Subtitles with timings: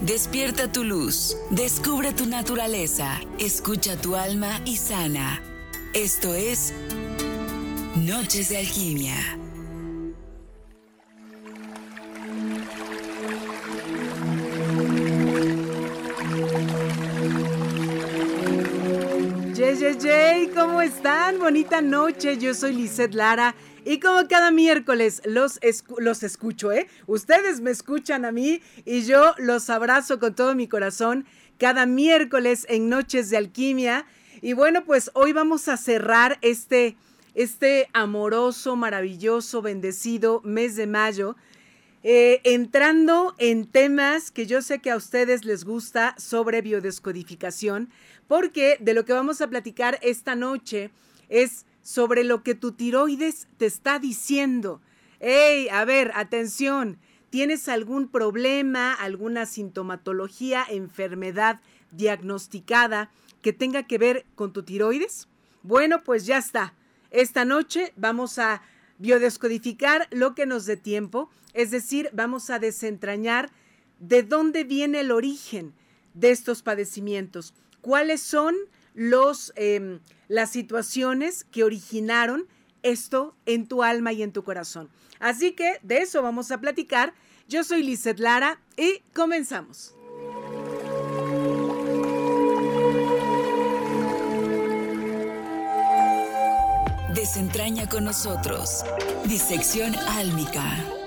[0.00, 5.42] Despierta tu luz, descubre tu naturaleza, escucha tu alma y sana.
[5.92, 6.72] Esto es
[7.96, 9.16] Noches de Alquimia.
[19.54, 21.40] Yay, yay, yay, ¿cómo están?
[21.40, 25.60] Bonita noche, yo soy Lizeth Lara y como cada miércoles los,
[25.98, 26.88] los escucho, ¿eh?
[27.06, 31.26] Ustedes me escuchan a mí y yo los abrazo con todo mi corazón
[31.58, 34.06] cada miércoles en Noches de Alquimia.
[34.40, 36.96] Y bueno, pues hoy vamos a cerrar este,
[37.34, 41.36] este amoroso, maravilloso, bendecido mes de mayo.
[42.04, 47.90] Eh, entrando en temas que yo sé que a ustedes les gusta sobre biodescodificación,
[48.28, 50.90] porque de lo que vamos a platicar esta noche
[51.28, 54.82] es sobre lo que tu tiroides te está diciendo.
[55.20, 55.70] ¡Ey!
[55.70, 56.98] A ver, atención.
[57.30, 65.28] ¿Tienes algún problema, alguna sintomatología, enfermedad diagnosticada que tenga que ver con tu tiroides?
[65.62, 66.74] Bueno, pues ya está.
[67.10, 68.60] Esta noche vamos a
[68.98, 73.50] biodescodificar lo que nos dé tiempo, es decir, vamos a desentrañar
[73.98, 75.72] de dónde viene el origen
[76.12, 78.54] de estos padecimientos, cuáles son
[78.98, 82.48] los, em, las situaciones que originaron
[82.82, 84.90] esto en tu alma y en tu corazón.
[85.20, 87.14] Así que de eso vamos a platicar.
[87.46, 89.94] Yo soy Lizeth Lara y comenzamos.
[97.14, 98.84] Desentraña con nosotros.
[99.26, 100.97] Disección álmica.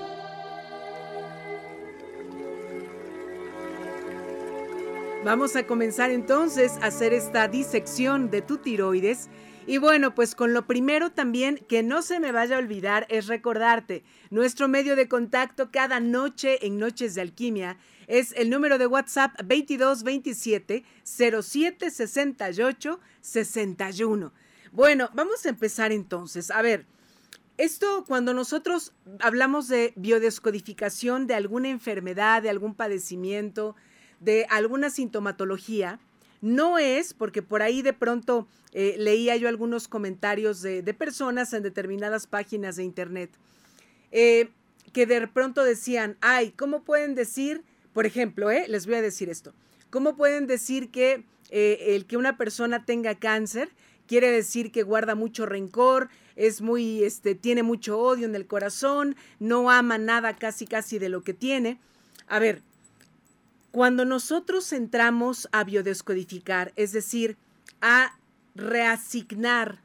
[5.24, 9.30] Vamos a comenzar entonces a hacer esta disección de tu tiroides.
[9.68, 13.28] Y bueno, pues con lo primero también que no se me vaya a olvidar es
[13.28, 17.78] recordarte, nuestro medio de contacto cada noche en Noches de Alquimia
[18.08, 24.32] es el número de WhatsApp 2227 0768 61.
[24.72, 26.50] Bueno, vamos a empezar entonces.
[26.50, 26.84] A ver,
[27.58, 33.76] esto cuando nosotros hablamos de biodescodificación de alguna enfermedad, de algún padecimiento,
[34.22, 35.98] de alguna sintomatología,
[36.40, 41.62] no es porque por ahí de pronto eh, leía yo algunos comentarios de, personas en
[41.62, 43.30] determinadas páginas de internet
[44.10, 44.48] eh,
[44.92, 47.62] que de pronto decían, ay, ¿cómo pueden decir,
[47.92, 49.54] por ejemplo, eh, les voy a decir esto,
[49.90, 53.68] ¿cómo pueden decir que el que una persona tenga cáncer
[54.06, 59.16] quiere decir que guarda mucho rencor, es muy, este, tiene mucho odio en el corazón,
[59.38, 61.78] no ama nada casi casi de lo que tiene?
[62.26, 62.62] A ver,
[63.72, 67.38] cuando nosotros entramos a biodescodificar, es decir,
[67.80, 68.18] a
[68.54, 69.80] reasignar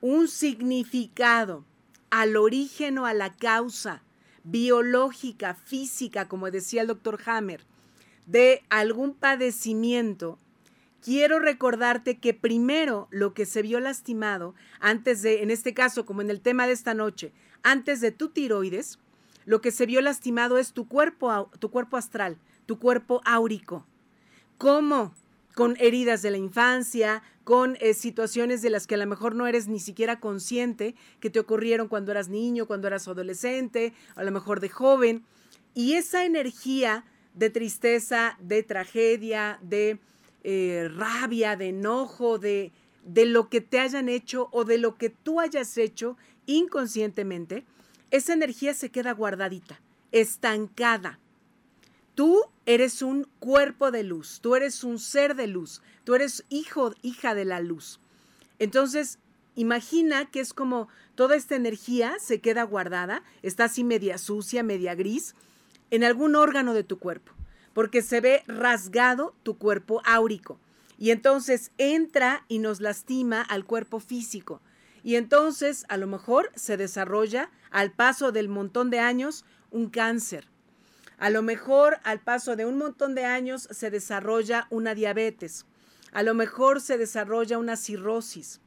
[0.00, 1.64] un significado
[2.10, 4.02] al origen o a la causa
[4.42, 7.60] biológica, física, como decía el doctor Hammer,
[8.24, 10.38] de algún padecimiento,
[11.02, 16.22] quiero recordarte que primero lo que se vio lastimado, antes de, en este caso, como
[16.22, 17.32] en el tema de esta noche,
[17.62, 18.98] antes de tu tiroides,
[19.44, 23.86] lo que se vio lastimado es tu cuerpo, tu cuerpo astral, tu cuerpo áurico.
[24.58, 25.14] ¿Cómo?
[25.54, 29.46] Con heridas de la infancia, con eh, situaciones de las que a lo mejor no
[29.46, 34.32] eres ni siquiera consciente que te ocurrieron cuando eras niño, cuando eras adolescente, a lo
[34.32, 35.24] mejor de joven.
[35.72, 39.98] Y esa energía de tristeza, de tragedia, de
[40.44, 42.70] eh, rabia, de enojo, de,
[43.02, 47.64] de lo que te hayan hecho o de lo que tú hayas hecho inconscientemente,
[48.10, 49.80] esa energía se queda guardadita,
[50.12, 51.18] estancada.
[52.18, 56.92] Tú eres un cuerpo de luz, tú eres un ser de luz, tú eres hijo,
[57.00, 58.00] hija de la luz.
[58.58, 59.20] Entonces,
[59.54, 64.96] imagina que es como toda esta energía se queda guardada, está así media sucia, media
[64.96, 65.36] gris,
[65.92, 67.30] en algún órgano de tu cuerpo,
[67.72, 70.58] porque se ve rasgado tu cuerpo áurico.
[70.98, 74.60] Y entonces entra y nos lastima al cuerpo físico.
[75.04, 80.48] Y entonces a lo mejor se desarrolla al paso del montón de años un cáncer
[81.18, 85.66] a lo mejor al paso de un montón de años se desarrolla una diabetes.
[86.12, 88.60] A lo mejor se desarrolla una cirrosis.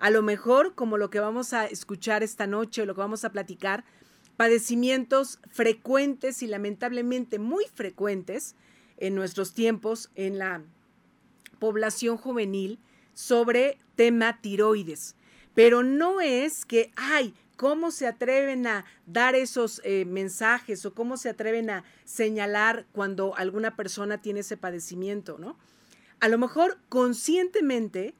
[0.00, 3.24] A lo mejor, como lo que vamos a escuchar esta noche o lo que vamos
[3.24, 3.84] a platicar,
[4.36, 8.56] padecimientos frecuentes y lamentablemente muy frecuentes
[8.96, 10.62] en nuestros tiempos en la
[11.60, 12.80] población juvenil
[13.14, 15.14] sobre tema tiroides.
[15.54, 21.16] Pero no es que, ay, ¿Cómo se atreven a dar esos eh, mensajes o cómo
[21.16, 25.56] se atreven a señalar cuando alguna persona tiene ese padecimiento, ¿no?
[26.18, 28.16] A lo mejor conscientemente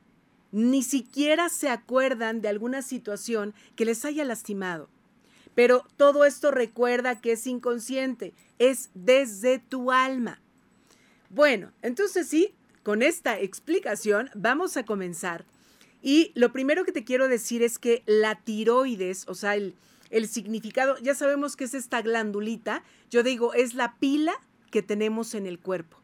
[0.52, 4.88] ni siquiera se acuerdan de alguna situación que les haya lastimado.
[5.56, 10.40] Pero todo esto recuerda que es inconsciente, es desde tu alma.
[11.30, 12.54] Bueno, entonces sí,
[12.84, 15.44] con esta explicación vamos a comenzar.
[16.02, 19.76] Y lo primero que te quiero decir es que la tiroides, o sea, el,
[20.10, 24.34] el significado, ya sabemos que es esta glandulita, yo digo, es la pila
[24.70, 25.98] que tenemos en el cuerpo.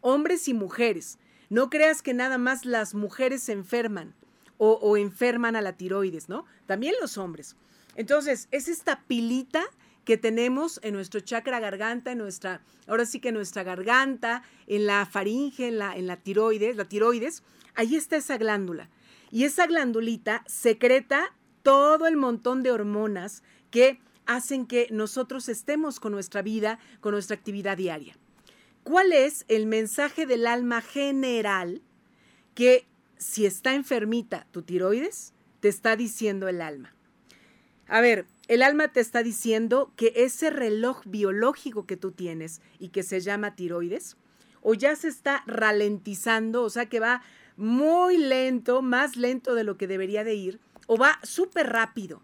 [0.00, 1.18] Hombres y mujeres.
[1.48, 4.14] No creas que nada más las mujeres se enferman
[4.58, 6.44] o, o enferman a la tiroides, ¿no?
[6.66, 7.54] También los hombres.
[7.94, 9.64] Entonces, es esta pilita
[10.04, 14.86] que tenemos en nuestro chakra garganta, en nuestra, ahora sí que en nuestra garganta, en
[14.86, 17.42] la faringe, en la, en la tiroides, la tiroides,
[17.74, 18.88] ahí está esa glándula.
[19.30, 26.12] Y esa glandulita secreta todo el montón de hormonas que hacen que nosotros estemos con
[26.12, 28.16] nuestra vida, con nuestra actividad diaria.
[28.82, 31.82] ¿Cuál es el mensaje del alma general
[32.54, 32.86] que
[33.16, 36.94] si está enfermita tu tiroides, te está diciendo el alma?
[37.88, 42.90] A ver, el alma te está diciendo que ese reloj biológico que tú tienes y
[42.90, 44.16] que se llama tiroides,
[44.62, 47.22] o ya se está ralentizando, o sea que va
[47.56, 52.22] muy lento, más lento de lo que debería de ir, o va súper rápido.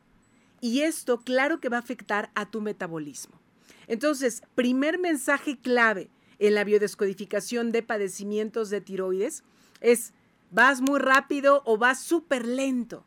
[0.60, 3.40] Y esto claro que va a afectar a tu metabolismo.
[3.88, 9.42] Entonces, primer mensaje clave en la biodescodificación de padecimientos de tiroides
[9.80, 10.12] es,
[10.50, 13.04] vas muy rápido o vas súper lento.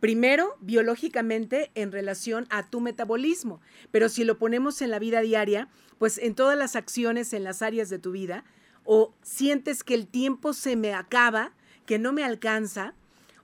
[0.00, 3.60] Primero, biológicamente en relación a tu metabolismo,
[3.90, 5.68] pero si lo ponemos en la vida diaria,
[5.98, 8.44] pues en todas las acciones en las áreas de tu vida,
[8.86, 11.52] o sientes que el tiempo se me acaba,
[11.84, 12.94] que no me alcanza,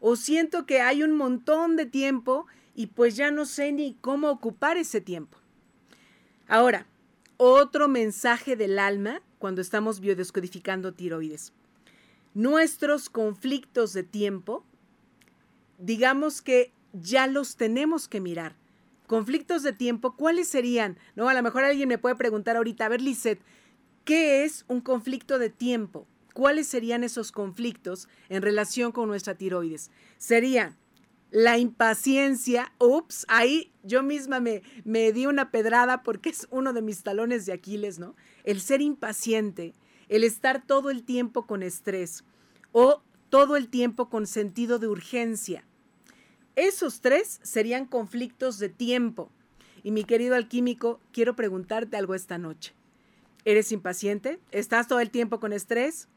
[0.00, 4.30] o siento que hay un montón de tiempo y pues ya no sé ni cómo
[4.30, 5.36] ocupar ese tiempo.
[6.48, 6.86] Ahora,
[7.36, 11.52] otro mensaje del alma cuando estamos biodescodificando tiroides.
[12.34, 14.64] Nuestros conflictos de tiempo
[15.82, 18.54] digamos que ya los tenemos que mirar.
[19.06, 20.96] Conflictos de tiempo, ¿cuáles serían?
[21.16, 23.42] No, a lo mejor alguien me puede preguntar ahorita, a ver, Lisette,
[24.04, 26.06] ¿qué es un conflicto de tiempo?
[26.34, 29.90] ¿Cuáles serían esos conflictos en relación con nuestra tiroides?
[30.18, 30.76] Sería
[31.30, 36.82] la impaciencia, ups, ahí yo misma me, me di una pedrada porque es uno de
[36.82, 38.14] mis talones de Aquiles, ¿no?
[38.44, 39.74] El ser impaciente,
[40.08, 42.24] el estar todo el tiempo con estrés
[42.72, 45.64] o todo el tiempo con sentido de urgencia.
[46.54, 49.30] Esos tres serían conflictos de tiempo.
[49.82, 52.74] Y mi querido alquímico, quiero preguntarte algo esta noche.
[53.44, 54.38] ¿Eres impaciente?
[54.50, 56.08] ¿Estás todo el tiempo con estrés?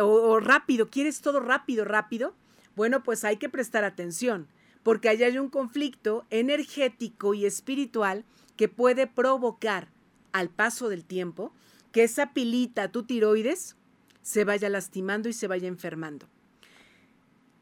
[0.00, 0.88] ¿O, rápido?
[0.88, 2.34] ¿Quieres todo rápido, rápido?
[2.76, 4.46] Bueno, pues hay que prestar atención,
[4.82, 8.24] porque allá hay un conflicto energético y espiritual
[8.56, 9.88] que puede provocar
[10.32, 11.52] al paso del tiempo
[11.90, 13.76] que esa pilita, tu tiroides,
[14.22, 16.28] se vaya lastimando y se vaya enfermando.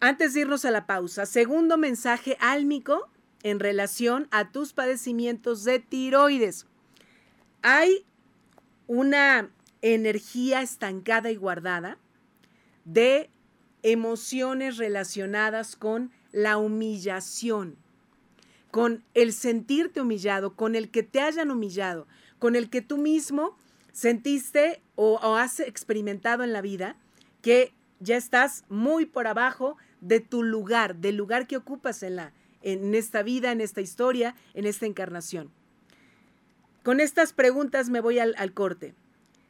[0.00, 3.08] Antes de irnos a la pausa, segundo mensaje álmico
[3.42, 6.66] en relación a tus padecimientos de tiroides.
[7.62, 8.04] Hay
[8.86, 9.50] una
[9.82, 11.98] energía estancada y guardada
[12.84, 13.30] de
[13.82, 17.76] emociones relacionadas con la humillación,
[18.70, 22.06] con el sentirte humillado, con el que te hayan humillado,
[22.38, 23.56] con el que tú mismo
[23.92, 26.96] sentiste o, has experimentado en la vida
[27.42, 32.32] que ya estás muy por abajo de tu lugar, del lugar que ocupas en, la,
[32.62, 35.50] en esta vida, en esta historia, en esta encarnación.
[36.86, 38.94] Con estas preguntas me voy al, corte.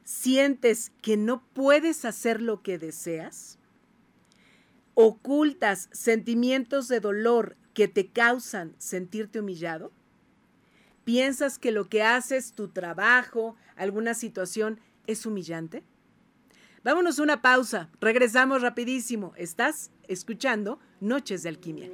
[0.05, 3.59] ¿Sientes que no puedes hacer lo que deseas?
[4.95, 9.93] ¿Ocultas sentimientos de dolor que te causan sentirte humillado?
[11.05, 15.83] ¿Piensas que lo que haces, tu trabajo, alguna situación, es humillante?
[16.85, 19.35] Vámonos una pausa, regresamos rapidísimo.
[19.37, 21.91] Estás escuchando Noches de Alquimia.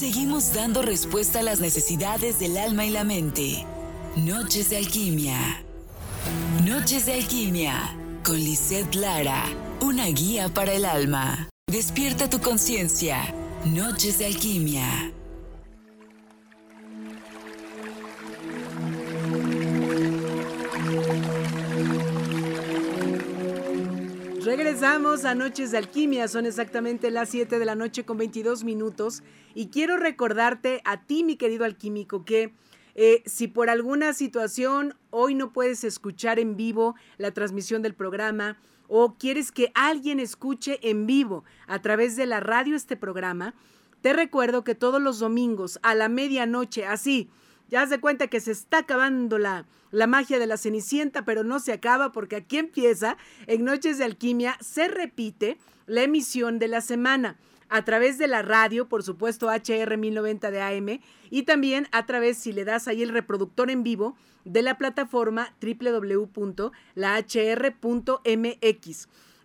[0.00, 3.66] Seguimos dando respuesta a las necesidades del alma y la mente.
[4.16, 5.62] Noches de Alquimia.
[6.64, 9.44] Noches de Alquimia con Lisette Lara,
[9.82, 11.50] una guía para el alma.
[11.70, 13.34] Despierta tu conciencia.
[13.66, 15.12] Noches de Alquimia.
[24.44, 29.22] Regresamos a Noches de Alquimia, son exactamente las 7 de la noche con 22 minutos.
[29.54, 32.54] Y quiero recordarte a ti, mi querido alquímico, que
[32.94, 38.56] eh, si por alguna situación hoy no puedes escuchar en vivo la transmisión del programa
[38.88, 43.54] o quieres que alguien escuche en vivo a través de la radio este programa,
[44.00, 47.28] te recuerdo que todos los domingos a la medianoche, así,
[47.68, 51.58] ya se cuenta que se está acabando la, la magia de la Cenicienta, pero no
[51.58, 53.16] se acaba porque aquí empieza,
[53.46, 57.38] en Noches de Alquimia, se repite la emisión de la semana.
[57.72, 60.98] a través de la radio, por supuesto HR 1090 de AM,
[61.30, 65.54] y también a través, si le das ahí el reproductor en vivo, de la plataforma
[65.62, 66.28] www.lahr.mx.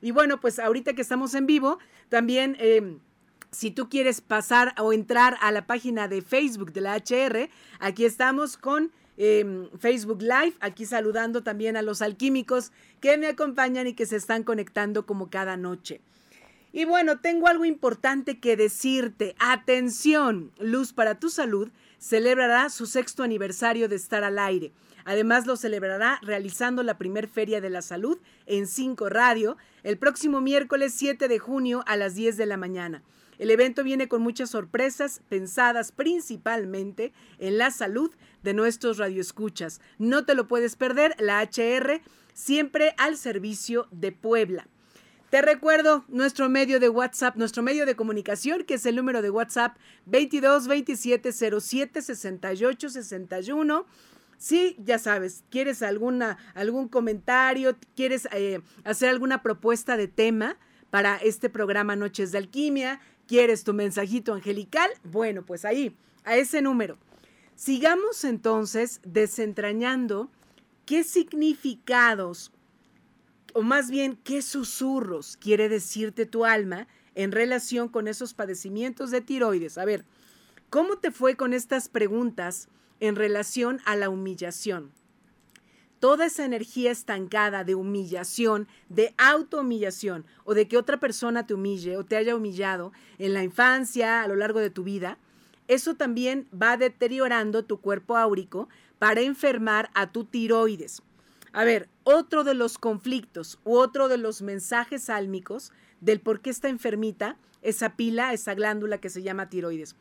[0.01, 1.77] Y bueno, pues ahorita que estamos en vivo,
[2.09, 2.57] también...
[2.59, 2.97] Eh,
[3.51, 7.49] si tú quieres pasar o entrar a la página de Facebook de la HR,
[7.79, 13.87] aquí estamos con em, Facebook Live, aquí saludando también a los alquímicos que me acompañan
[13.87, 16.01] y que se están conectando como cada noche.
[16.73, 19.33] Y bueno, tengo algo importante que decirte.
[19.39, 21.69] Atención, Luz para tu Salud
[21.99, 24.73] celebrará su sexto aniversario de estar al aire.
[25.05, 30.41] Además, lo celebrará realizando la primer Feria de la Salud en 5 Radio el próximo
[30.41, 33.03] miércoles 7 de junio a las 10 de la mañana.
[33.37, 38.11] El evento viene con muchas sorpresas pensadas principalmente en la salud
[38.43, 39.81] de nuestros radioescuchas.
[39.97, 42.01] No te lo puedes perder, la HR
[42.33, 44.67] siempre al servicio de Puebla.
[45.29, 49.31] Te recuerdo nuestro medio de WhatsApp, nuestro medio de comunicación, que es el número de
[49.31, 49.75] WhatsApp
[50.05, 53.85] 22 27 07 68 61.
[54.37, 60.57] Si ya sabes, quieres alguna, algún comentario, quieres eh, hacer alguna propuesta de tema
[60.89, 64.89] para este programa Noches de Alquimia, ¿Quieres tu mensajito angelical?
[65.03, 66.97] Bueno, pues ahí, a ese número.
[67.55, 70.29] Sigamos entonces desentrañando
[70.85, 72.51] qué significados,
[73.53, 79.21] o más bien qué susurros quiere decirte tu alma en relación con esos padecimientos de
[79.21, 79.77] tiroides.
[79.77, 80.05] A ver,
[80.69, 82.67] ¿cómo te fue con estas preguntas
[82.99, 84.91] en relación a la humillación?
[85.99, 91.97] Toda esa energía estancada de humillación, de autohumillación o de que otra persona te humille
[91.97, 95.17] o te haya humillado en la infancia, a lo largo de tu vida,
[95.67, 101.01] eso también va deteriorando tu cuerpo áurico para enfermar a tu tiroides.
[101.53, 105.71] A ver, otro de los conflictos u otro de los mensajes álmicos
[106.01, 109.95] del por qué está enfermita esa pila, esa glándula que se llama tiroides.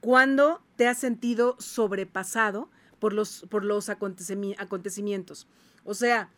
[0.00, 5.46] Cuando te has sentido sobrepasado por los, por los acontecimientos.
[5.84, 6.30] O sea,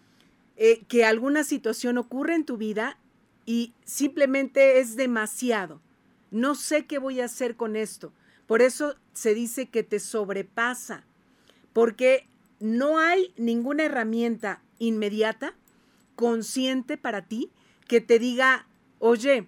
[0.57, 2.99] eh, que alguna situación ocurre en tu vida
[3.47, 5.81] y simplemente es demasiado.
[6.31, 8.13] No sé qué voy a hacer con esto.
[8.47, 11.05] Por eso se dice que te sobrepasa,
[11.73, 12.27] porque
[12.61, 15.55] no hay ninguna herramienta inmediata,
[16.17, 17.51] consciente para ti,
[17.87, 18.67] que te diga,
[18.99, 19.47] oye,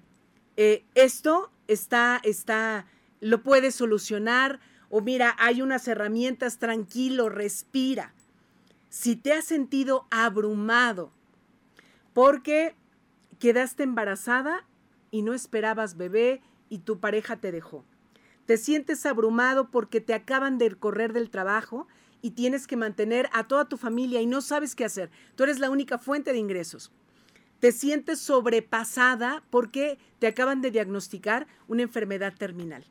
[0.57, 2.87] eh, esto está, está,
[3.21, 8.13] lo puedes solucionar, o mira, hay unas herramientas, tranquilo, respira.
[8.89, 11.13] Si te has sentido abrumado
[12.13, 12.75] porque
[13.39, 14.67] quedaste embarazada
[15.13, 17.85] y no esperabas bebé y tu pareja te dejó.
[18.47, 21.87] Te sientes abrumado porque te acaban de correr del trabajo
[22.21, 25.09] y tienes que mantener a toda tu familia y no sabes qué hacer.
[25.37, 26.91] Tú eres la única fuente de ingresos.
[27.61, 32.85] Te sientes sobrepasada porque te acaban de diagnosticar una enfermedad terminal.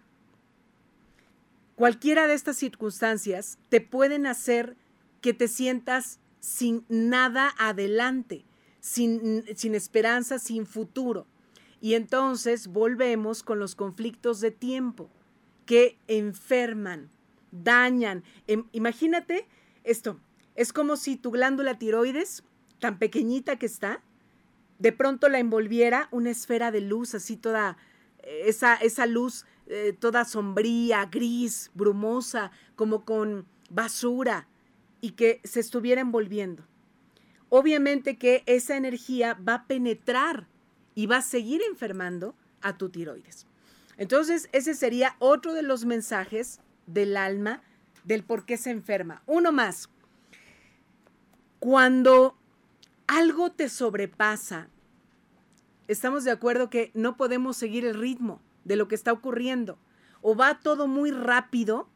[1.80, 4.76] Cualquiera de estas circunstancias te pueden hacer
[5.22, 8.44] que te sientas sin nada adelante,
[8.82, 11.26] sin, sin esperanza, sin futuro.
[11.80, 15.10] Y entonces volvemos con los conflictos de tiempo
[15.66, 17.10] que enferman,
[17.54, 18.26] dañan.
[18.48, 19.48] Em, imagínate
[19.86, 20.20] esto,
[20.56, 22.44] es como si tu glándula tiroides,
[22.80, 24.04] tan pequeñita que está,
[24.80, 27.78] de pronto la envolviera una esfera de luz, así toda,
[28.24, 34.48] eh, esa, esa luz eh, toda sombría, gris, brumosa, como con basura,
[35.00, 36.66] y que se estuviera envolviendo.
[37.50, 40.48] Obviamente que esa energía va a penetrar
[40.96, 43.46] y va a seguir enfermando a tu tiroides.
[43.98, 47.62] Entonces, ese sería otro de los mensajes del alma
[48.06, 49.22] del por qué se enferma.
[49.28, 49.88] Uno más.
[51.60, 52.36] Cuando
[53.06, 54.68] algo te sobrepasa,
[55.88, 59.78] estamos de acuerdo que no podemos seguir el ritmo de lo que está ocurriendo.
[60.22, 61.88] O va todo muy rápido,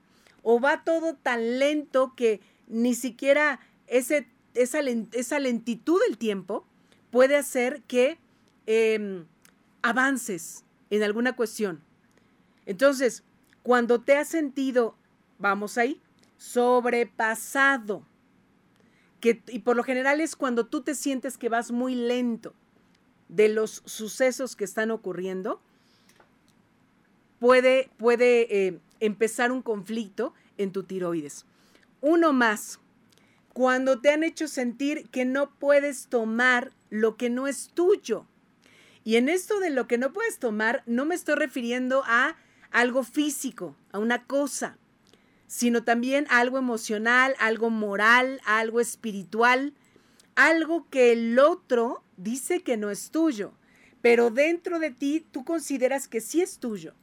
[0.43, 6.65] o va todo tan lento que ni siquiera ese, esa, esa lentitud del tiempo
[7.11, 8.17] puede hacer que
[8.65, 9.25] em,
[9.81, 11.81] avances en alguna cuestión.
[12.65, 13.23] Entonces,
[13.61, 14.95] cuando te has sentido,
[15.39, 16.01] vamos ahí,
[16.37, 18.05] sobrepasado,
[19.19, 22.53] que, y por lo general es cuando tú te sientes que vas muy lento
[23.29, 25.61] de los sucesos que están ocurriendo,
[27.43, 31.45] puede, puede eh, empezar un conflicto en tu tiroides.
[31.99, 32.79] Uno más,
[33.51, 38.25] cuando te han hecho sentir que no puedes tomar lo que no es tuyo.
[39.03, 42.37] Y en esto de lo que no puedes tomar, no me estoy refiriendo a
[42.71, 44.77] algo físico, a una cosa,
[45.45, 49.73] sino también a algo emocional, algo moral, algo espiritual,
[50.35, 53.51] algo que el otro dice que no es tuyo,
[54.01, 56.93] pero dentro de ti tú consideras que sí es tuyo.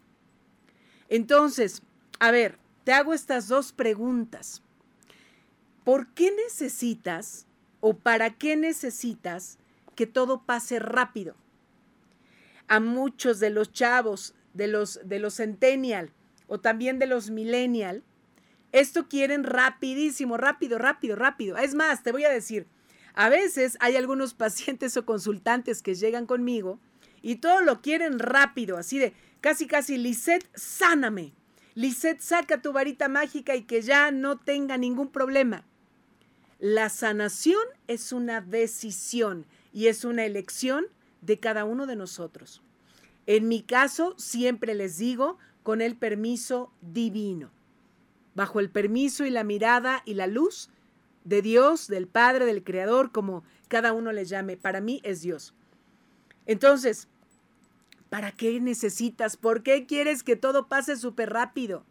[1.10, 1.82] Entonces,
[2.20, 4.62] a ver, te hago estas dos preguntas.
[5.84, 7.46] ¿Por qué necesitas
[7.80, 9.58] o para qué necesitas
[9.96, 11.34] que todo pase rápido?
[12.68, 16.12] A muchos de los chavos, de los, de los centennial
[16.46, 18.04] o también de los millennial,
[18.70, 21.56] esto quieren rapidísimo, rápido, rápido, rápido.
[21.56, 22.68] Es más, te voy a decir,
[23.14, 26.78] a veces hay algunos pacientes o consultantes que llegan conmigo
[27.22, 31.32] y todo lo quieren rápido, así de casi, casi, Lisette, sáname.
[31.74, 35.64] Lisette, saca tu varita mágica y que ya no tenga ningún problema.
[36.58, 40.86] La sanación es una decisión y es una elección
[41.22, 42.62] de cada uno de nosotros.
[43.26, 47.50] En mi caso, siempre les digo, con el permiso divino,
[48.34, 50.70] bajo el permiso y la mirada y la luz
[51.24, 54.56] de Dios, del Padre, del Creador, como cada uno le llame.
[54.56, 55.54] Para mí es Dios.
[56.46, 57.08] Entonces,
[58.08, 59.36] ¿para qué necesitas?
[59.36, 61.84] ¿Por qué quieres que todo pase súper rápido?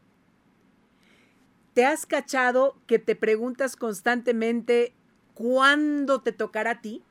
[1.74, 4.94] ¿Te has cachado que te preguntas constantemente
[5.34, 7.03] cuándo te tocará a ti?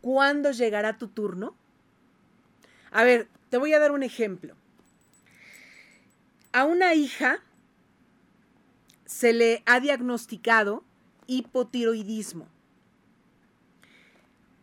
[0.00, 1.56] ¿Cuándo llegará tu turno?
[2.90, 4.54] A ver, te voy a dar un ejemplo.
[6.52, 7.40] A una hija
[9.06, 10.84] se le ha diagnosticado
[11.26, 12.48] hipotiroidismo.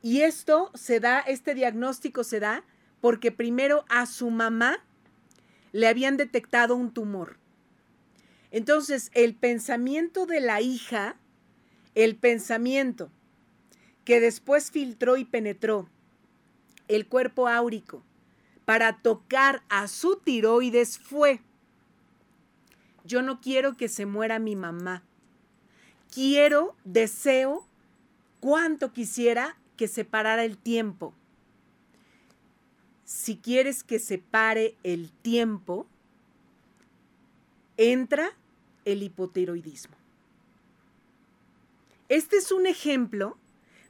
[0.02, 2.64] Y esto se da, este diagnóstico se da
[3.02, 4.84] porque primero a su mamá
[5.72, 7.38] le habían detectado un tumor.
[8.52, 11.16] Entonces, el pensamiento de la hija,
[11.96, 13.12] el pensamiento
[14.06, 15.88] que después filtró y penetró
[16.88, 18.04] el cuerpo áurico
[18.66, 21.42] para tocar a su tiroides fue,
[23.04, 25.04] yo no quiero que se muera mi mamá.
[26.12, 27.68] Quiero, deseo,
[28.40, 31.14] cuánto quisiera que se parara el tiempo.
[33.06, 35.88] Si quieres que se pare el tiempo,
[37.78, 38.34] entra
[38.84, 39.96] el hipotiroidismo.
[42.10, 43.38] Este es un ejemplo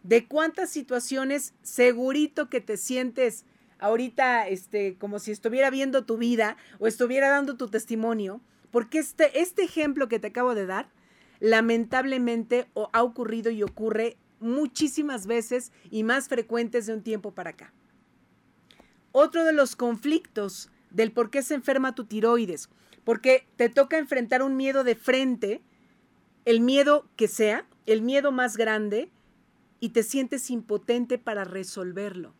[0.04, 3.45] de cuántas situaciones segurito que te sientes
[3.80, 9.41] ahorita este como si estuviera viendo tu vida o estuviera dando tu testimonio, porque este,
[9.41, 10.88] este ejemplo que te acabo de dar
[11.39, 17.73] lamentablemente ha ocurrido y ocurre muchísimas veces y más frecuentes de un tiempo para acá.
[19.12, 22.69] Otro de los conflictos del por qué se enferma tu tiroides,
[23.04, 25.62] porque te toca enfrentar un miedo de frente,
[26.45, 29.10] el miedo que sea, el miedo más grande,
[29.80, 32.34] y te sientes impotente para resolverlo.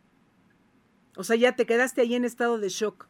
[1.16, 3.08] O sea, ya te quedaste ahí en estado de shock.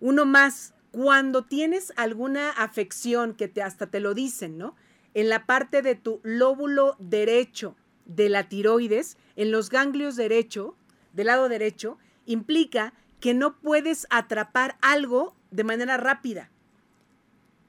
[0.00, 4.76] Uno más, cuando tienes alguna afección que te hasta te lo dicen, ¿no?
[5.18, 10.76] En la parte de tu lóbulo derecho de la tiroides, en los ganglios derecho,
[11.12, 16.52] del lado derecho, implica que no puedes atrapar algo de manera rápida.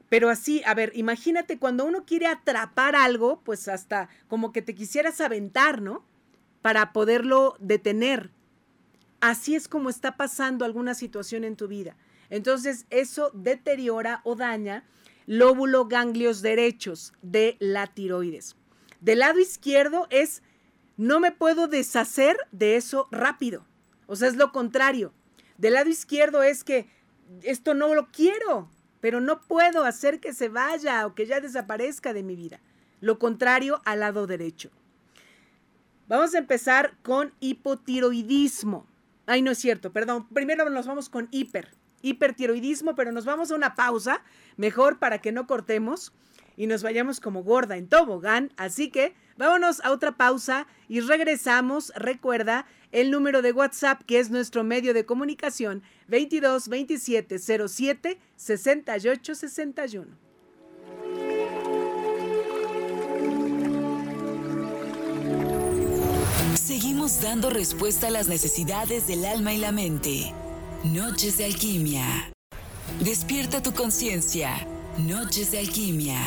[0.09, 4.75] Pero así, a ver, imagínate cuando uno quiere atrapar algo, pues hasta como que te
[4.75, 6.05] quisieras aventar, ¿no?
[6.61, 8.29] Para poderlo detener.
[9.21, 11.97] Así es como está pasando alguna situación en tu vida.
[12.29, 14.83] Entonces, eso deteriora o daña
[15.29, 18.55] lóbulo ganglios derechos de la tiroides.
[18.99, 20.41] Del lado izquierdo es,
[20.97, 23.63] no me puedo deshacer de eso rápido.
[24.07, 25.13] O sea, es lo contrario.
[25.59, 26.89] Del lado izquierdo es que
[27.43, 32.11] esto no lo quiero, pero no puedo hacer que se vaya o que ya desaparezca
[32.11, 32.59] de mi vida.
[32.99, 34.71] Lo contrario al lado derecho.
[36.07, 38.87] Vamos a empezar con hipotiroidismo.
[39.27, 40.27] Ay, no es cierto, perdón.
[40.29, 44.21] Primero nos vamos con hiper hipertiroidismo, pero nos vamos a una pausa,
[44.57, 46.13] mejor para que no cortemos
[46.59, 48.51] y nos vayamos como gorda en tobogán.
[48.57, 51.93] Así que vámonos a otra pausa y regresamos.
[51.95, 59.35] Recuerda el número de WhatsApp que es nuestro medio de comunicación 22 27 07 68
[59.35, 60.07] 61.
[66.55, 70.33] Seguimos dando respuesta a las necesidades del alma y la mente.
[70.83, 72.31] Noches de Alquimia.
[73.01, 74.65] Despierta tu conciencia.
[74.97, 76.17] Noches de Alquimia.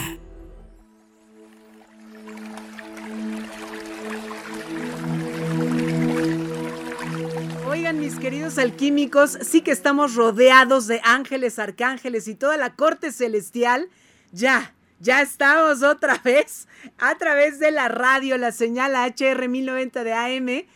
[7.66, 13.10] Oigan, mis queridos alquímicos, sí que estamos rodeados de ángeles, arcángeles y toda la corte
[13.10, 13.88] celestial.
[14.32, 20.12] Ya, ya estamos otra vez a través de la radio, la señal HR 1090 de
[20.12, 20.66] AM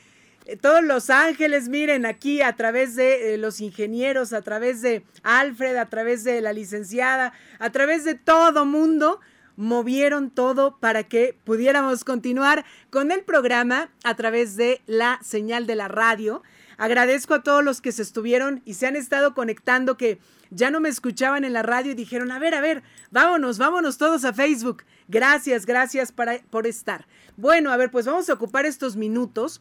[0.61, 5.77] todos los ángeles, miren aquí a través de eh, los ingenieros, a través de Alfred,
[5.77, 9.21] a través de la licenciada, a través de todo mundo,
[9.57, 15.75] movieron todo para que pudiéramos continuar con el programa a través de la señal de
[15.75, 16.43] la radio.
[16.77, 20.19] Agradezco a todos los que se estuvieron y se han estado conectando que
[20.51, 23.99] ya no me escuchaban en la radio y dijeron, a ver, a ver, vámonos, vámonos
[23.99, 24.85] todos a Facebook.
[25.09, 27.07] Gracias, gracias por estar.
[27.37, 29.61] Bueno, a ver, pues vamos a ocupar estos minutos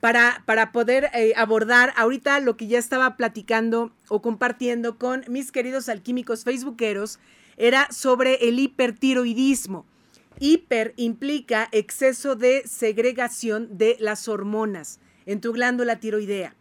[0.00, 5.52] para, para poder eh, abordar ahorita lo que ya estaba platicando o compartiendo con mis
[5.52, 7.18] queridos alquímicos facebookeros,
[7.56, 9.84] era sobre el hipertiroidismo.
[10.38, 16.54] Hiper implica exceso de segregación de las hormonas en tu glándula tiroidea.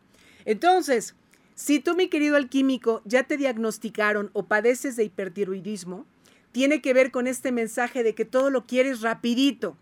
[0.43, 1.15] Entonces,
[1.55, 6.05] si tú, mi querido alquímico, ya te diagnosticaron o padeces de hipertiroidismo,
[6.51, 9.77] tiene que ver con este mensaje de que todo lo quieres rapidito.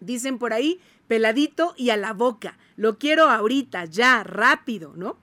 [0.00, 0.80] Dicen por ahí,
[1.10, 2.56] peladito y a la boca.
[2.76, 5.16] Lo quiero ahorita, ya, rápido, ¿no?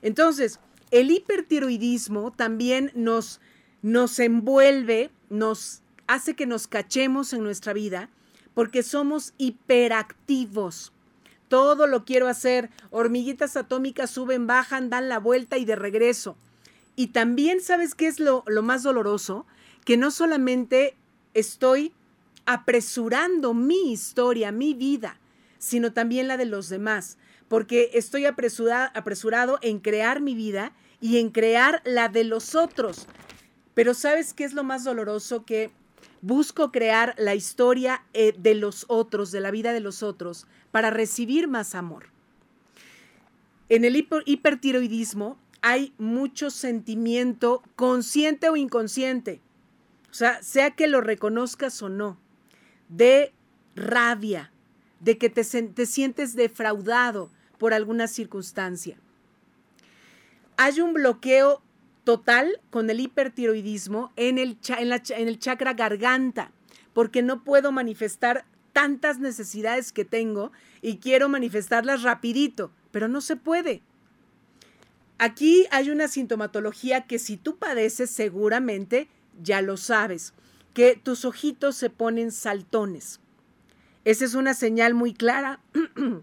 [0.00, 0.58] Entonces,
[0.90, 3.42] el hipertiroidismo también nos,
[3.82, 8.08] nos envuelve, nos hace que nos cachemos en nuestra vida
[8.54, 10.94] porque somos hiperactivos.
[11.48, 12.70] Todo lo quiero hacer.
[12.90, 16.38] Hormiguitas atómicas suben, bajan, dan la vuelta y de regreso.
[16.96, 19.44] Y también, ¿sabes qué es lo, lo más doloroso?
[19.84, 20.96] Que no solamente
[21.34, 21.92] estoy
[22.46, 25.18] apresurando mi historia, mi vida,
[25.64, 27.16] sino también la de los demás,
[27.48, 33.06] porque estoy apresurado en crear mi vida y en crear la de los otros.
[33.72, 35.46] Pero ¿sabes qué es lo más doloroso?
[35.46, 35.70] Que
[36.20, 40.90] busco crear la historia eh, de los otros, de la vida de los otros, para
[40.90, 42.08] recibir más amor.
[43.70, 49.40] En el hipertiroidismo hay mucho sentimiento consciente o inconsciente,
[50.10, 52.18] o sea, sea que lo reconozcas o no,
[52.90, 53.32] de
[53.74, 54.52] rabia,
[55.04, 58.96] de que te, te sientes defraudado por alguna circunstancia.
[60.56, 61.62] Hay un bloqueo
[62.04, 66.52] total con el hipertiroidismo en el, en, en el chakra garganta,
[66.92, 73.36] porque no puedo manifestar tantas necesidades que tengo y quiero manifestarlas rapidito, pero no se
[73.36, 73.82] puede.
[75.18, 79.08] Aquí hay una sintomatología que si tú padeces seguramente
[79.42, 80.32] ya lo sabes,
[80.72, 83.20] que tus ojitos se ponen saltones.
[84.04, 85.60] Esa es una señal muy clara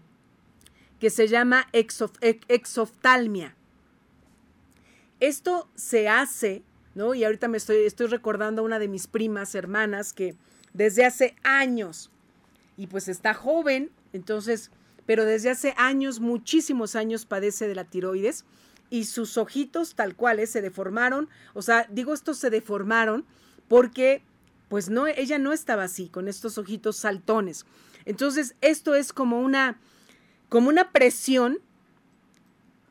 [1.00, 3.56] que se llama exoftalmia.
[5.18, 6.62] Esto se hace,
[6.94, 7.14] ¿no?
[7.14, 10.36] Y ahorita me estoy, estoy recordando a una de mis primas hermanas que
[10.72, 12.10] desde hace años
[12.76, 14.70] y pues está joven, entonces,
[15.06, 18.44] pero desde hace años, muchísimos años padece de la tiroides
[18.90, 23.24] y sus ojitos tal cuales se deformaron, o sea, digo estos se deformaron
[23.68, 24.22] porque
[24.72, 27.66] pues no, ella no estaba así, con estos ojitos saltones.
[28.06, 29.78] Entonces, esto es como una,
[30.48, 31.58] como una presión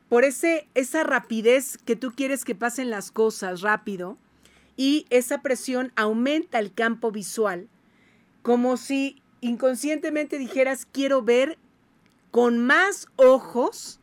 [0.08, 4.16] por ese, esa rapidez que tú quieres que pasen las cosas rápido
[4.76, 7.66] y esa presión aumenta el campo visual,
[8.42, 11.58] como si inconscientemente dijeras, quiero ver
[12.30, 13.98] con más ojos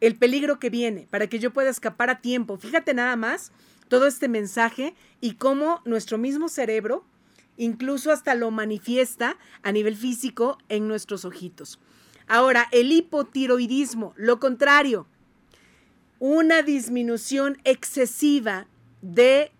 [0.00, 2.58] el peligro que viene para que yo pueda escapar a tiempo.
[2.58, 3.52] Fíjate nada más
[3.90, 7.04] todo este mensaje y cómo nuestro mismo cerebro
[7.58, 11.78] incluso hasta lo manifiesta a nivel físico en nuestros ojitos.
[12.26, 15.06] Ahora, el hipotiroidismo, lo contrario,
[16.20, 18.66] una disminución excesiva
[19.02, 19.52] de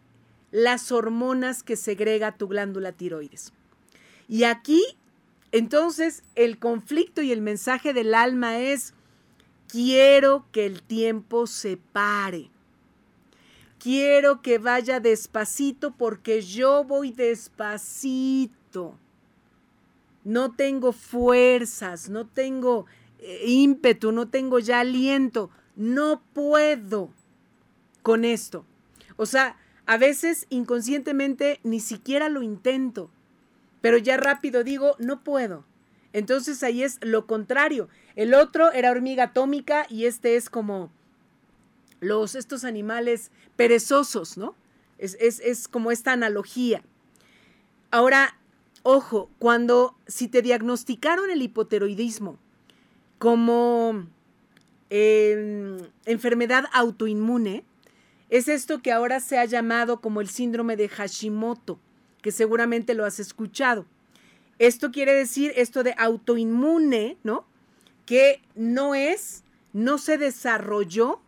[0.51, 3.53] las hormonas que segrega tu glándula tiroides.
[4.29, 4.83] Y aquí
[5.53, 8.95] entonces, el conflicto y el mensaje del alma es,
[9.67, 12.51] quiero que el tiempo se pare.
[13.81, 18.97] Quiero que vaya despacito porque yo voy despacito.
[20.23, 22.87] No tengo fuerzas, no tengo
[23.19, 25.51] eh, ímpetu, no tengo ya aliento.
[25.75, 27.11] No puedo
[28.03, 28.65] con esto.
[29.17, 33.11] O sea, a veces inconscientemente ni siquiera lo intento
[33.81, 35.65] pero ya rápido digo, no puedo.
[36.13, 37.89] Entonces ahí es lo contrario.
[38.17, 40.91] El otro era hormiga atómica y este es como
[42.01, 44.55] los, estos animales perezosos, ¿no?
[44.99, 46.83] Es, es como esta analogía.
[47.91, 48.37] Ahora,
[48.83, 52.39] ojo, cuando si te diagnosticaron el hipoteroidismo
[53.19, 54.07] como
[54.91, 57.65] em, enfermedad autoinmune,
[58.29, 61.81] es esto que ahora se ha llamado como el síndrome de Hashimoto
[62.21, 63.87] que seguramente lo has escuchado.
[64.59, 67.47] Esto quiere decir esto de autoinmune, ¿no?
[68.05, 71.21] Que no es, no se desarrolló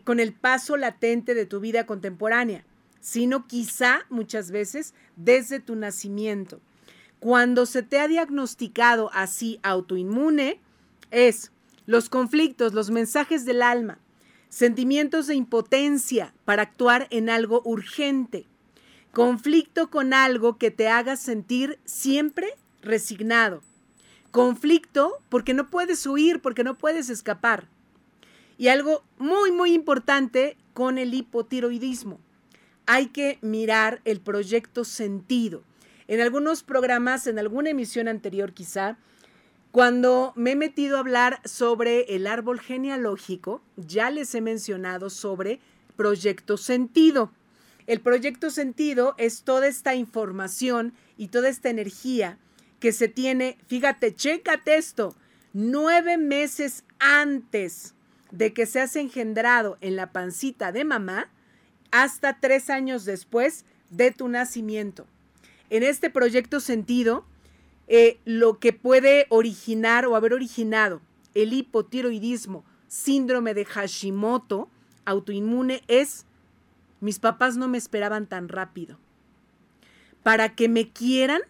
[0.00, 2.64] con el paso latente de tu vida contemporánea,
[3.00, 6.60] sino quizá muchas veces desde tu nacimiento.
[7.18, 10.60] Cuando se te ha diagnosticado así autoinmune,
[11.10, 11.52] es
[11.86, 13.98] los conflictos, los mensajes del alma,
[14.48, 18.46] sentimientos de impotencia para actuar en algo urgente,
[19.12, 22.48] conflicto con algo que te haga sentir siempre
[22.82, 23.62] resignado,
[24.30, 27.68] conflicto porque no puedes huir, porque no puedes escapar.
[28.62, 32.20] Y algo muy, muy importante con el hipotiroidismo.
[32.86, 35.64] Hay que mirar el proyecto sentido.
[36.06, 38.98] En algunos programas, en alguna emisión anterior quizá,
[39.72, 45.58] cuando me he metido a hablar sobre el árbol genealógico, ya les he mencionado sobre
[45.96, 47.32] proyecto sentido.
[47.88, 52.38] El proyecto sentido es toda esta información y toda esta energía
[52.78, 55.16] que se tiene, fíjate, chécate esto,
[55.52, 57.96] nueve meses antes
[58.32, 61.30] de que seas engendrado en la pancita de mamá,
[61.92, 65.06] hasta tres años después de tu nacimiento.
[65.70, 67.24] En este proyecto sentido,
[67.86, 71.00] eh, lo que puede originar o haber originado
[71.34, 74.68] el hipotiroidismo, síndrome de Hashimoto,
[75.04, 76.26] autoinmune, es
[77.00, 78.98] mis papás no me esperaban tan rápido.
[80.22, 81.42] Para que me quieran,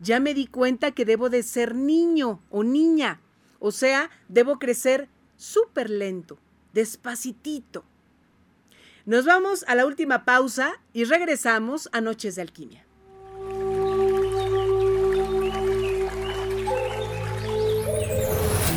[0.00, 3.20] ya me di cuenta que debo de ser niño o niña.
[3.58, 5.08] O sea, debo crecer
[5.42, 6.38] súper lento,
[6.72, 7.84] despacitito.
[9.04, 12.86] Nos vamos a la última pausa y regresamos a Noches de Alquimia.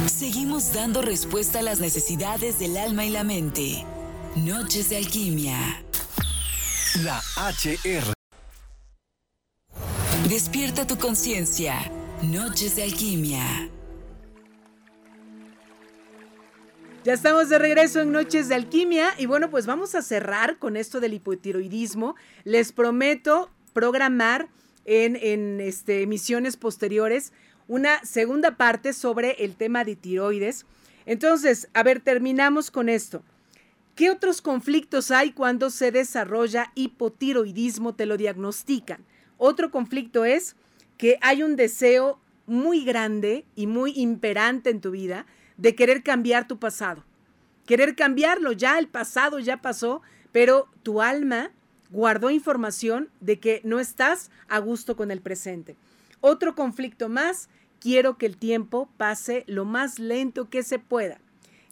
[0.08, 3.86] Seguimos dando respuesta a las necesidades del alma y la mente.
[4.36, 5.84] Noches de Alquimia.
[7.04, 8.14] La HR.
[10.28, 11.92] Despierta tu conciencia.
[12.24, 13.70] Noches de alquimia.
[17.06, 20.76] Ya estamos de regreso en Noches de Alquimia y bueno, pues vamos a cerrar con
[20.76, 22.16] esto del hipotiroidismo.
[22.46, 24.48] Les prometo programar
[24.86, 27.32] en, en este, emisiones posteriores
[27.68, 30.66] una segunda parte sobre el tema de tiroides.
[31.06, 33.22] Entonces, a ver, terminamos con esto.
[33.94, 37.94] ¿Qué otros conflictos hay cuando se desarrolla hipotiroidismo?
[37.94, 39.06] Te lo diagnostican.
[39.38, 40.56] Otro conflicto es
[40.98, 46.48] que hay un deseo muy grande y muy imperante en tu vida de querer cambiar
[46.48, 47.04] tu pasado.
[47.66, 51.52] Querer cambiarlo, ya el pasado ya pasó, pero tu alma
[51.90, 55.76] guardó información de que no estás a gusto con el presente.
[56.22, 61.20] Otro conflicto más, quiero que el tiempo pase lo más lento que se pueda.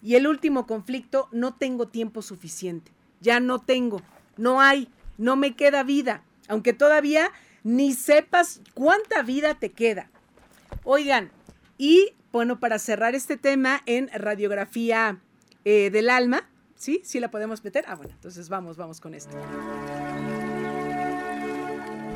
[0.02, 2.92] Y el último conflicto, no tengo tiempo suficiente.
[3.20, 4.02] Ya no tengo,
[4.36, 10.10] no hay, no me queda vida, aunque todavía ni sepas cuánta vida te queda.
[10.84, 11.30] Oigan,
[11.84, 15.20] y bueno, para cerrar este tema en radiografía
[15.66, 17.02] eh, del alma, ¿sí?
[17.04, 17.84] ¿Sí la podemos meter?
[17.86, 19.36] Ah, bueno, entonces vamos, vamos con esto.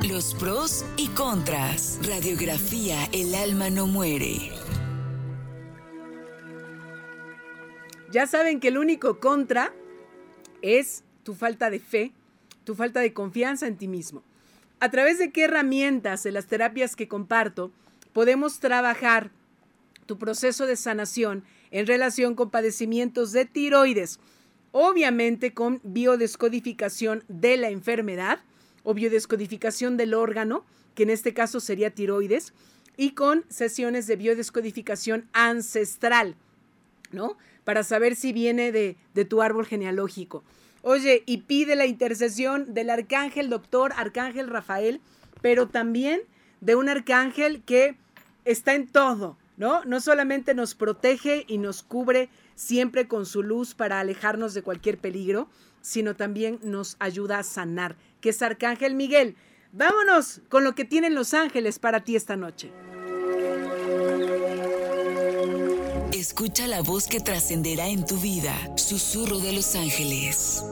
[0.09, 2.00] Los pros y contras.
[2.02, 4.52] Radiografía El alma no muere.
[8.11, 9.74] Ya saben que el único contra
[10.62, 12.12] es tu falta de fe,
[12.64, 14.22] tu falta de confianza en ti mismo.
[14.81, 17.70] ¿A través de qué herramientas en las terapias que comparto
[18.14, 19.31] podemos trabajar
[20.08, 24.18] tu proceso de sanación en relación con padecimientos de tiroides?
[24.72, 28.40] Obviamente con biodescodificación de la enfermedad
[28.82, 30.64] o biodescodificación del órgano,
[30.96, 32.52] que en este caso sería tiroides,
[32.96, 36.34] y con sesiones de biodescodificación ancestral,
[37.12, 37.36] ¿no?
[37.68, 40.42] para saber si viene de, tu árbol genealógico.
[40.80, 45.02] Oye, y pide la intercesión del arcángel doctor, arcángel Rafael,
[45.42, 46.22] pero también
[46.62, 47.94] de un arcángel que
[48.46, 49.84] está en todo, ¿no?
[49.84, 54.98] No solamente nos protege y nos cubre siempre con su luz para alejarnos de cualquier
[54.98, 55.48] peligro,
[55.82, 59.36] sino también nos ayuda a sanar, que es Arcángel Miguel.
[59.72, 62.72] Vámonos con lo que tienen los ángeles para ti esta noche.
[66.12, 68.54] Escucha la voz que trascenderá en tu vida.
[68.76, 70.64] Susurro de los ángeles.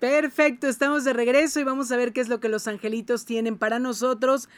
[0.00, 3.58] Perfecto, estamos de regreso y vamos a ver qué es lo que los angelitos tienen
[3.58, 4.48] para nosotros.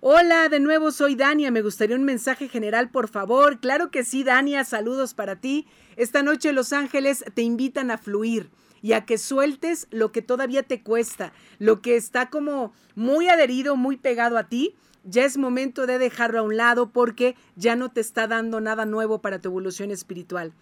[0.00, 1.50] Hola, de nuevo soy Dania.
[1.50, 3.60] Me gustaría un mensaje general, por favor.
[3.60, 5.66] Claro que sí, Dania, saludos para ti.
[5.96, 8.48] Esta noche los ángeles te invitan a fluir
[8.80, 13.76] y a que sueltes lo que todavía te cuesta, lo que está como muy adherido,
[13.76, 14.76] muy pegado a ti
[15.08, 18.84] ya es momento de dejarlo a un lado porque ya no te está dando nada
[18.86, 20.52] nuevo para tu evolución espiritual.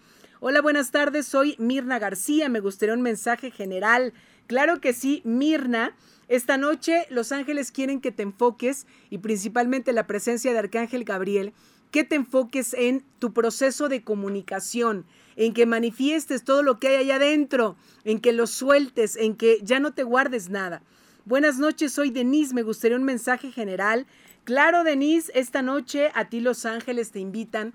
[0.41, 4.13] Hola, buenas tardes, soy Mirna García, me gustaría un mensaje general.
[4.47, 5.95] Claro que sí, Mirna.
[6.27, 11.53] Esta noche los ángeles quieren que te enfoques y principalmente la presencia de Arcángel Gabriel,
[11.89, 15.05] que te enfoques en tu proceso de comunicación,
[15.37, 19.59] en que manifiestes todo lo que hay allá adentro, en que lo sueltes, en que
[19.63, 20.81] ya no te guardes nada.
[21.23, 24.05] Buenas noches, soy Denise, me gustaría un mensaje general
[24.45, 27.73] Claro, Denise, esta noche a ti los ángeles te invitan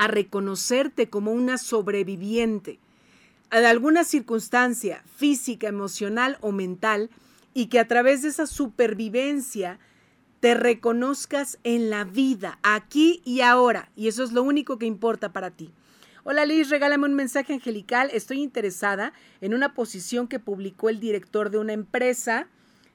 [0.00, 2.78] a reconocerte como una sobreviviente
[3.50, 7.10] de alguna circunstancia física, emocional o mental
[7.52, 9.78] y que a través de esa supervivencia
[10.40, 13.90] te reconozcas en la vida, aquí y ahora.
[13.94, 15.70] Y eso es lo único que importa para ti.
[16.24, 18.08] Hola Liz, regálame un mensaje angelical.
[18.10, 22.46] Estoy interesada en una posición que publicó el director de una empresa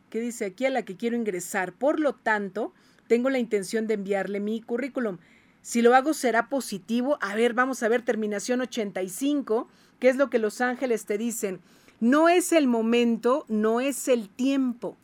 [0.09, 1.71] que dice aquí a la que quiero ingresar.
[1.73, 2.73] Por lo tanto,
[3.07, 5.19] tengo la intención de enviarle mi currículum.
[5.65, 7.17] Si lo hago será positivo.
[7.21, 11.59] A ver, vamos a ver terminación 85, ¿Qué es lo que los ángeles te dicen.
[11.99, 14.95] No es el momento, no es el tiempo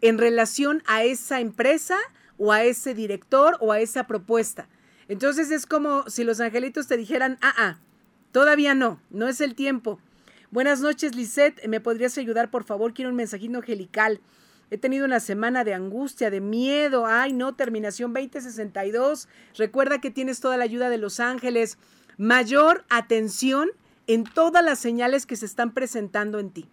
[0.00, 1.98] en relación a esa empresa
[2.36, 4.68] o a ese director o a esa propuesta.
[5.08, 7.78] Entonces es como si los angelitos te dijeran, ah, ah,
[8.30, 9.98] todavía no, no es el tiempo.
[10.52, 11.66] Buenas noches, Lisette.
[11.66, 12.94] ¿Me podrías ayudar, por favor?
[12.94, 14.20] Quiero un mensajito angelical.
[14.70, 17.06] He tenido una semana de angustia, de miedo.
[17.06, 19.28] Ay, no, terminación 2062.
[19.56, 21.78] Recuerda que tienes toda la ayuda de los ángeles.
[22.18, 23.70] Mayor atención
[24.06, 26.68] en todas las señales que se están presentando en ti.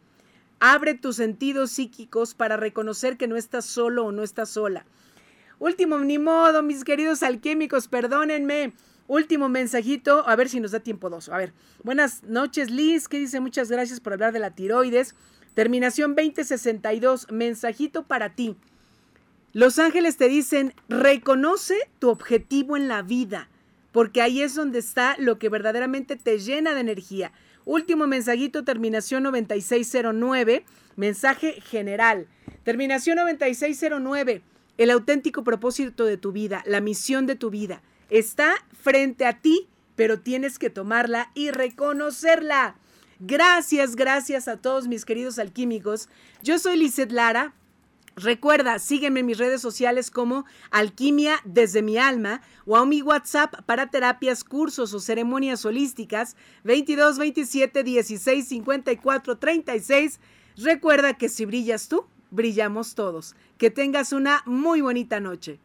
[0.60, 4.86] Abre tus sentidos psíquicos para reconocer que no estás solo o no estás sola.
[5.60, 8.74] Último, ni modo, mis queridos alquímicos, perdónenme.
[9.08, 11.30] Último mensajito, a ver si nos da tiempo dos.
[11.30, 11.54] A ver,
[11.84, 15.14] buenas noches, Liz, que dice muchas gracias por hablar de la tiroides.
[15.56, 18.58] Terminación 2062, mensajito para ti.
[19.54, 23.48] Los ángeles te dicen, reconoce tu objetivo en la vida,
[23.94, 27.32] porque ahí es donde está lo que verdaderamente te llena de energía.
[27.64, 30.66] Último mensajito, terminación 9609,
[30.98, 32.28] mensaje general.
[32.66, 34.42] Terminación 9609,
[34.78, 39.70] el auténtico propósito de tu vida, la misión de tu vida, está frente a ti,
[39.96, 42.76] pero tienes que tomarla y reconocerla.
[43.20, 46.10] Gracias, gracias a todos mis queridos alquímicos.
[46.42, 47.54] Yo soy Lizeth Lara,
[48.18, 53.54] Recuerda, sígueme en mis redes sociales como Alquimia desde mi alma o a mi WhatsApp
[53.66, 60.20] para terapias, cursos o ceremonias holísticas 22 27 16 54 36.
[60.56, 63.36] Recuerda que si brillas tú, brillamos todos.
[63.58, 65.60] Que tengas una muy bonita noche.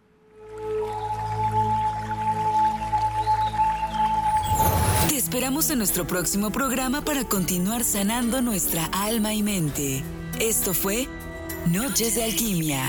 [5.20, 10.02] Esperamos en nuestro próximo programa para continuar sanando nuestra alma y mente.
[10.40, 11.09] Esto fue
[11.66, 12.83] Noches de Alquimia.